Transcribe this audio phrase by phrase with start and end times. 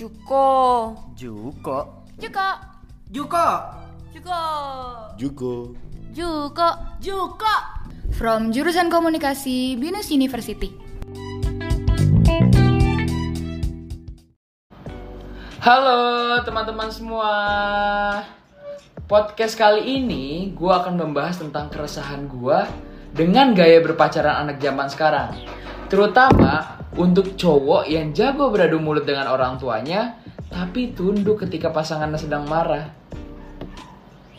[0.00, 0.96] Juko.
[1.12, 2.08] Juko.
[2.16, 2.48] Juko.
[3.12, 3.46] Juko.
[4.16, 4.40] Juko.
[5.20, 5.52] Juko.
[6.16, 6.68] Juko.
[7.04, 7.54] Juko.
[8.16, 10.72] From jurusan komunikasi Binus University.
[15.60, 17.32] Halo teman-teman semua.
[19.04, 22.58] Podcast kali ini gue akan membahas tentang keresahan gue
[23.12, 25.36] dengan gaya berpacaran anak zaman sekarang.
[25.90, 32.46] Terutama untuk cowok yang jago beradu mulut dengan orang tuanya, tapi tunduk ketika pasangannya sedang
[32.46, 32.94] marah.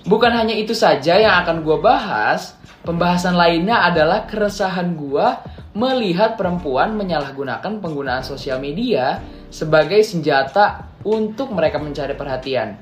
[0.08, 2.56] Bukan hanya itu saja yang akan gue bahas,
[2.88, 5.28] pembahasan lainnya adalah keresahan gue
[5.76, 9.20] melihat perempuan menyalahgunakan penggunaan sosial media
[9.52, 12.80] sebagai senjata untuk mereka mencari perhatian.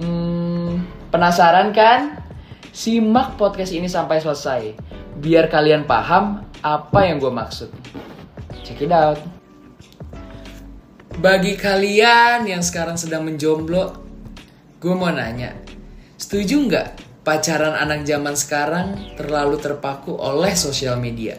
[0.00, 2.20] Hmm, penasaran kan?
[2.70, 4.62] Simak podcast ini sampai selesai,
[5.18, 7.72] biar kalian paham apa yang gue maksud.
[8.64, 9.20] Check it out.
[11.20, 13.92] Bagi kalian yang sekarang sedang menjomblo,
[14.80, 15.52] gue mau nanya,
[16.16, 16.88] setuju nggak
[17.20, 21.36] pacaran anak zaman sekarang terlalu terpaku oleh sosial media?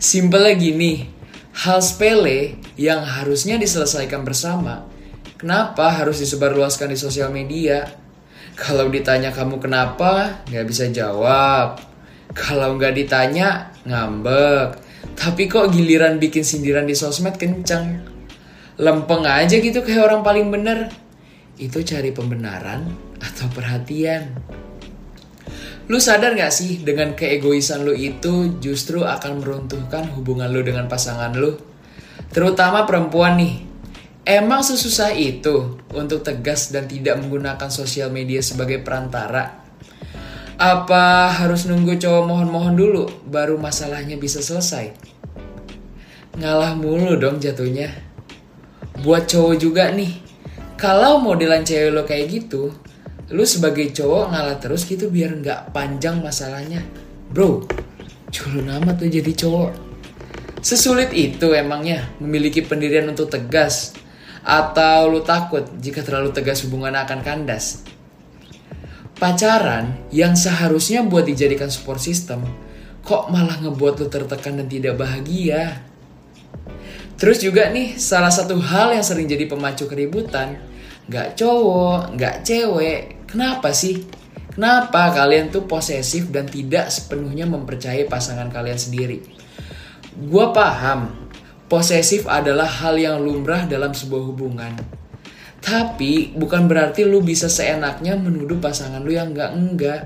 [0.00, 1.04] Simpelnya gini,
[1.52, 4.88] hal sepele yang harusnya diselesaikan bersama,
[5.36, 7.84] kenapa harus disebarluaskan di sosial media?
[8.56, 11.93] Kalau ditanya kamu kenapa, nggak bisa jawab.
[12.34, 14.82] Kalau nggak ditanya, ngambek.
[15.14, 18.02] Tapi kok giliran bikin sindiran di sosmed kenceng.
[18.82, 20.90] Lempeng aja gitu kayak orang paling bener.
[21.54, 22.90] Itu cari pembenaran
[23.22, 24.34] atau perhatian.
[25.86, 31.36] Lu sadar gak sih dengan keegoisan lu itu justru akan meruntuhkan hubungan lu dengan pasangan
[31.36, 31.54] lu?
[32.34, 33.54] Terutama perempuan nih.
[34.24, 39.63] Emang sesusah itu untuk tegas dan tidak menggunakan sosial media sebagai perantara?
[40.54, 44.94] Apa harus nunggu cowok mohon-mohon dulu baru masalahnya bisa selesai?
[46.38, 47.90] Ngalah mulu dong jatuhnya.
[49.02, 50.14] Buat cowok juga nih,
[50.78, 52.70] kalau modelan cewek lo kayak gitu,
[53.34, 56.86] lu sebagai cowok ngalah terus gitu biar nggak panjang masalahnya.
[57.34, 57.66] Bro,
[58.30, 59.74] culun amat tuh jadi cowok.
[60.62, 63.90] Sesulit itu emangnya memiliki pendirian untuk tegas
[64.46, 67.82] atau lu takut jika terlalu tegas hubungan akan kandas?
[69.24, 72.44] Pacaran yang seharusnya buat dijadikan support system,
[73.00, 75.80] kok malah ngebuat lu tertekan dan tidak bahagia?
[77.16, 80.60] Terus juga nih, salah satu hal yang sering jadi pemacu keributan,
[81.08, 84.04] nggak cowok, nggak cewek, kenapa sih?
[84.52, 89.24] Kenapa kalian tuh posesif dan tidak sepenuhnya mempercayai pasangan kalian sendiri?
[90.28, 91.32] Gua paham,
[91.72, 94.76] posesif adalah hal yang lumrah dalam sebuah hubungan.
[95.64, 100.00] Tapi bukan berarti lu bisa seenaknya menuduh pasangan lu yang nggak enggak.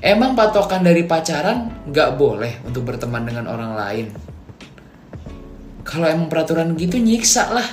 [0.00, 4.06] Emang patokan dari pacaran nggak boleh untuk berteman dengan orang lain.
[5.84, 7.68] Kalau emang peraturan gitu nyiksa lah.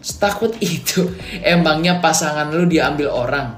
[0.00, 1.12] Setakut itu
[1.44, 3.48] emangnya pasangan lu diambil orang.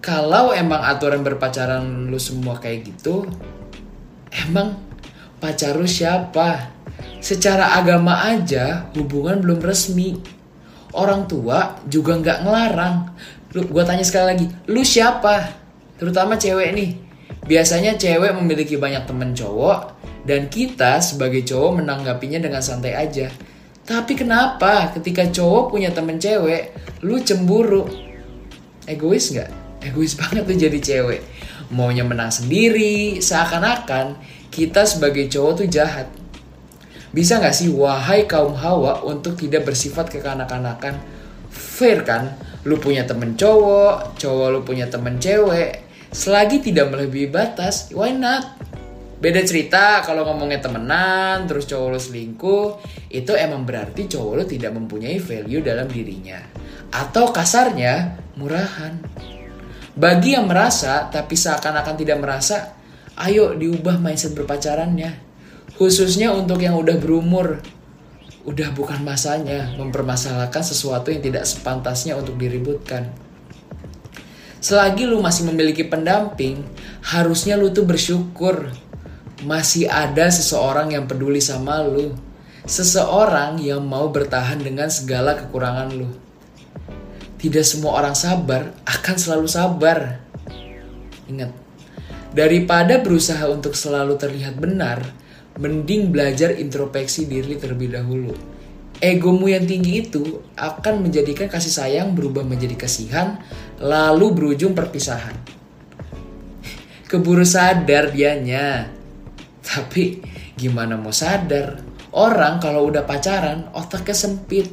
[0.00, 3.24] Kalau emang aturan berpacaran lu semua kayak gitu,
[4.32, 4.80] emang
[5.40, 6.72] pacar lu siapa?
[7.20, 10.33] Secara agama aja hubungan belum resmi.
[10.94, 12.96] Orang tua juga nggak ngelarang.
[13.54, 15.50] Lu, gua tanya sekali lagi, lu siapa?
[15.98, 16.90] Terutama cewek nih.
[17.44, 19.94] Biasanya cewek memiliki banyak temen cowok
[20.24, 23.28] dan kita sebagai cowok menanggapinya dengan santai aja.
[23.84, 26.72] Tapi kenapa ketika cowok punya temen cewek,
[27.04, 27.84] lu cemburu?
[28.88, 29.50] Egois nggak?
[29.84, 31.20] Egois banget tuh jadi cewek.
[31.68, 34.16] Maunya menang sendiri, seakan-akan
[34.48, 36.08] kita sebagai cowok tuh jahat.
[37.14, 40.98] Bisa nggak sih wahai kaum hawa untuk tidak bersifat kekanak-kanakan?
[41.46, 42.34] Fair kan?
[42.66, 45.86] Lu punya temen cowok, cowok lu punya temen cewek.
[46.10, 48.58] Selagi tidak melebihi batas, why not?
[49.22, 52.66] Beda cerita kalau ngomongnya temenan, terus cowok lo selingkuh,
[53.14, 56.42] itu emang berarti cowok lo tidak mempunyai value dalam dirinya.
[56.90, 58.98] Atau kasarnya, murahan.
[59.94, 62.74] Bagi yang merasa tapi seakan-akan tidak merasa,
[63.22, 65.33] ayo diubah mindset berpacarannya.
[65.74, 67.58] Khususnya untuk yang udah berumur.
[68.44, 73.08] Udah bukan masanya mempermasalahkan sesuatu yang tidak sepantasnya untuk diributkan.
[74.60, 76.64] Selagi lu masih memiliki pendamping,
[77.04, 78.72] harusnya lu tuh bersyukur
[79.44, 82.16] masih ada seseorang yang peduli sama lu.
[82.64, 86.08] Seseorang yang mau bertahan dengan segala kekurangan lu.
[87.36, 90.16] Tidak semua orang sabar akan selalu sabar.
[91.28, 91.52] Ingat,
[92.32, 95.04] daripada berusaha untuk selalu terlihat benar,
[95.58, 98.34] mending belajar introspeksi diri terlebih dahulu.
[98.98, 103.42] Egomu yang tinggi itu akan menjadikan kasih sayang berubah menjadi kasihan,
[103.82, 105.34] lalu berujung perpisahan.
[107.10, 108.88] Keburu sadar dianya.
[109.60, 110.22] Tapi
[110.54, 111.82] gimana mau sadar?
[112.14, 114.70] Orang kalau udah pacaran otaknya sempit.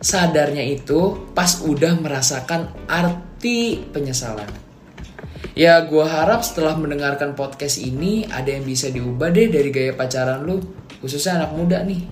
[0.00, 4.69] Sadarnya itu pas udah merasakan arti penyesalan.
[5.58, 10.46] Ya gue harap setelah mendengarkan podcast ini ada yang bisa diubah deh dari gaya pacaran
[10.46, 10.62] lu.
[11.02, 12.06] Khususnya anak muda nih.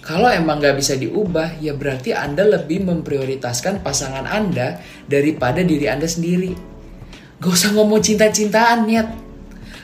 [0.00, 6.08] Kalau emang gak bisa diubah, ya berarti Anda lebih memprioritaskan pasangan Anda daripada diri Anda
[6.08, 6.56] sendiri.
[7.40, 9.08] Gak usah ngomong cinta-cintaan, niat.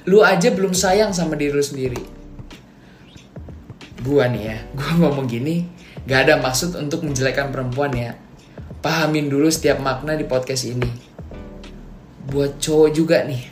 [0.09, 2.01] Lu aja belum sayang sama diri lu sendiri.
[4.01, 5.69] Gua nih ya, gua ngomong gini,
[6.09, 8.17] gak ada maksud untuk menjelekkan perempuan ya.
[8.81, 11.16] Pahamin dulu setiap makna di podcast ini.
[12.27, 13.43] Buat cowok juga nih,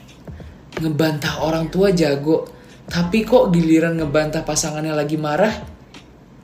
[0.82, 2.50] ngebantah orang tua jago,
[2.91, 5.55] tapi kok giliran ngebantah pasangannya lagi marah,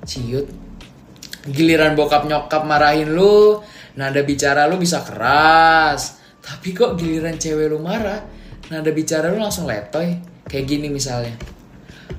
[0.07, 0.47] ciut.
[1.51, 3.59] Giliran bokap nyokap marahin lu,
[3.97, 6.21] nada bicara lu bisa keras.
[6.41, 8.23] Tapi kok giliran cewek lu marah,
[8.71, 10.21] nada bicara lu langsung letoy.
[10.47, 11.35] Kayak gini misalnya.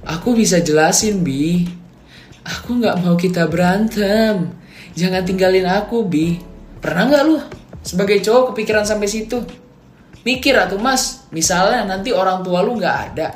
[0.08, 1.68] Aku bisa jelasin, Bi.
[2.42, 4.50] Aku nggak mau kita berantem.
[4.98, 6.42] Jangan tinggalin aku, Bi.
[6.82, 7.38] Pernah nggak lu
[7.86, 9.61] sebagai cowok kepikiran sampai situ?
[10.22, 13.34] Mikir atuh mas, misalnya nanti orang tua lu nggak ada.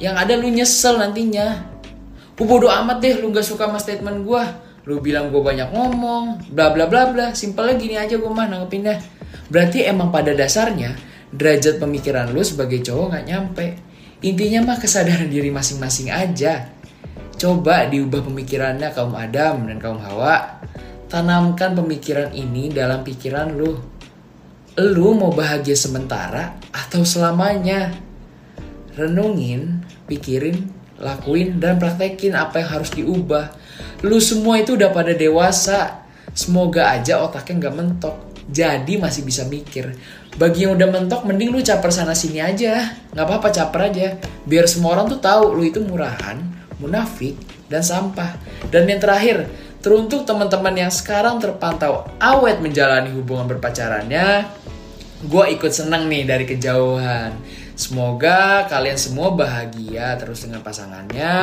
[0.00, 1.74] Yang ada lu nyesel nantinya.
[2.34, 4.42] Gue bodo amat deh lu gak suka sama statement gue.
[4.84, 7.26] Lu bilang gue banyak ngomong, bla bla bla bla.
[7.32, 9.00] Simpelnya gini aja gue mah nanggepinnya.
[9.48, 10.98] Berarti emang pada dasarnya
[11.34, 13.66] derajat pemikiran lu sebagai cowok gak nyampe.
[14.24, 16.74] Intinya mah kesadaran diri masing-masing aja.
[17.34, 20.62] Coba diubah pemikirannya kaum Adam dan kaum Hawa.
[21.08, 23.78] Tanamkan pemikiran ini dalam pikiran lu.
[24.74, 27.94] Lu mau bahagia sementara atau selamanya?
[28.98, 30.66] Renungin, pikirin,
[30.98, 33.54] lakuin, dan praktekin apa yang harus diubah.
[34.02, 36.02] Lu semua itu udah pada dewasa.
[36.34, 38.16] Semoga aja otaknya nggak mentok.
[38.50, 39.94] Jadi masih bisa mikir.
[40.42, 42.98] Bagi yang udah mentok, mending lu caper sana sini aja.
[43.14, 44.18] Nggak apa-apa caper aja.
[44.42, 46.42] Biar semua orang tuh tahu lu itu murahan,
[46.82, 47.38] munafik,
[47.70, 48.42] dan sampah.
[48.74, 49.46] Dan yang terakhir,
[49.84, 54.48] teruntuk teman-teman yang sekarang terpantau awet menjalani hubungan berpacarannya,
[55.28, 57.36] gue ikut seneng nih dari kejauhan.
[57.76, 61.36] Semoga kalian semua bahagia terus dengan pasangannya,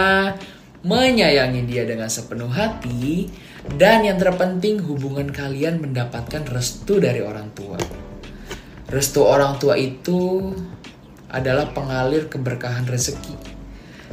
[0.82, 3.30] menyayangi dia dengan sepenuh hati,
[3.78, 7.78] dan yang terpenting hubungan kalian mendapatkan restu dari orang tua.
[8.90, 10.50] Restu orang tua itu
[11.30, 13.61] adalah pengalir keberkahan rezeki.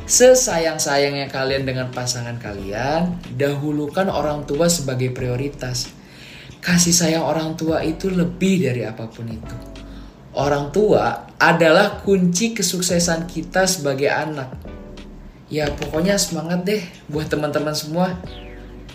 [0.09, 5.93] Sesayang-sayangnya kalian dengan pasangan kalian, dahulukan orang tua sebagai prioritas.
[6.65, 9.57] Kasih sayang orang tua itu lebih dari apa pun itu.
[10.33, 14.57] Orang tua adalah kunci kesuksesan kita sebagai anak.
[15.53, 16.81] Ya pokoknya semangat deh
[17.13, 18.17] buat teman-teman semua.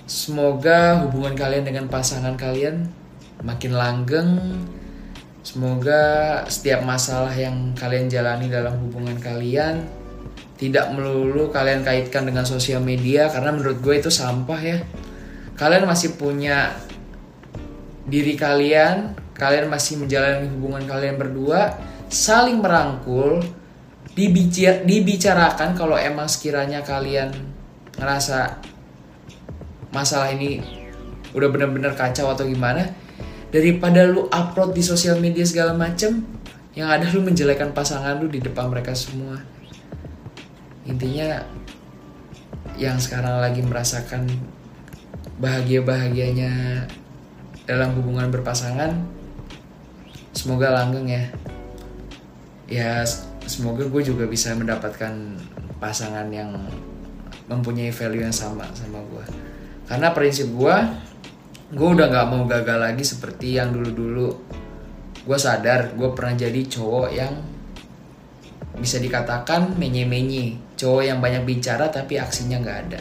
[0.09, 2.89] Semoga hubungan kalian dengan pasangan kalian
[3.45, 4.31] makin langgeng.
[5.45, 10.01] Semoga setiap masalah yang kalian jalani dalam hubungan kalian
[10.58, 14.78] tidak melulu kalian kaitkan dengan sosial media karena menurut gue itu sampah ya.
[15.54, 16.74] Kalian masih punya
[18.06, 21.78] diri kalian, kalian masih menjalani hubungan kalian berdua,
[22.10, 23.42] saling merangkul,
[24.14, 27.34] dibicar, dibicarakan kalau emang sekiranya kalian
[27.98, 28.62] ngerasa
[29.94, 30.62] masalah ini
[31.34, 32.94] udah bener-bener kacau atau gimana,
[33.50, 36.26] daripada lu upload di sosial media segala macem,
[36.74, 39.42] yang ada lu menjelekan pasangan lu di depan mereka semua.
[40.83, 41.44] Intinya
[42.80, 44.28] yang sekarang lagi merasakan
[45.40, 46.83] bahagia-bahagianya
[47.63, 48.92] dalam hubungan berpasangan
[50.35, 51.25] semoga langgeng ya.
[52.68, 53.04] Ya
[53.47, 55.13] semoga gue juga bisa mendapatkan
[55.83, 56.52] pasangan yang
[57.52, 59.25] mempunyai value yang sama sama gue
[59.87, 60.75] karena prinsip gue
[61.75, 64.30] gue udah nggak mau gagal lagi seperti yang dulu dulu
[65.28, 67.33] gue sadar gue pernah jadi cowok yang
[68.83, 70.59] bisa dikatakan menye-menye.
[70.75, 72.99] Cowok yang banyak bicara tapi aksinya nggak ada.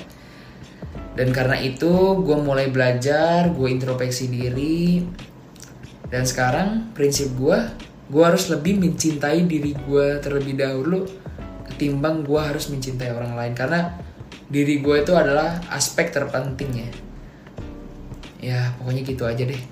[1.19, 5.03] Dan karena itu gue mulai belajar gue introspeksi diri.
[6.07, 7.59] Dan sekarang prinsip gue
[8.07, 11.09] gue harus lebih mencintai diri gue terlebih dahulu
[11.67, 13.53] ketimbang gue harus mencintai orang lain.
[13.59, 13.99] Karena
[14.47, 16.87] diri gue itu adalah aspek terpentingnya.
[18.39, 19.63] Ya pokoknya gitu aja deh.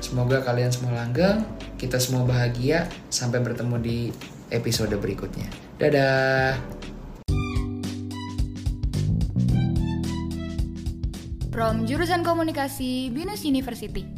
[0.00, 1.44] Semoga kalian semua langgeng
[1.78, 3.98] kita semua bahagia sampai bertemu di
[4.50, 6.56] episode berikutnya dadah
[11.58, 14.17] From Jurusan Komunikasi Binus University.